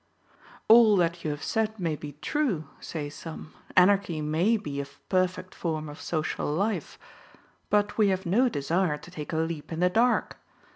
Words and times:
All 0.67 0.95
that 0.97 1.23
you 1.23 1.29
have 1.29 1.43
said 1.43 1.79
may 1.79 1.95
be 1.95 2.13
true, 2.13 2.67
say 2.79 3.07
some; 3.07 3.53
Anarchy 3.77 4.19
may 4.19 4.57
be 4.57 4.81
a 4.81 4.85
perfect 5.09 5.53
form 5.53 5.87
of 5.87 6.01
social 6.01 6.51
life; 6.51 6.97
but 7.69 7.99
we 7.99 8.07
have 8.07 8.25
no 8.25 8.49
desire 8.49 8.97
to 8.97 9.11
take 9.11 9.31
a 9.31 9.37
leap 9.37 9.71
in 9.71 9.79
the 9.79 9.91
dark. 9.91 10.39